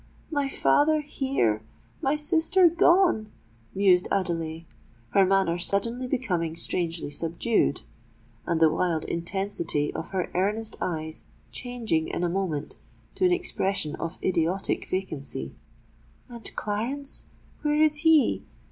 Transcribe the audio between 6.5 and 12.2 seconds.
strangely subdued, and the wild intensity of her earnest eyes changing